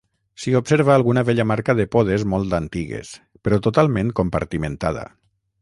[0.43, 3.13] S'hi observa alguna vella marca de podes molt antigues,
[3.49, 5.09] però totalment compartimentada.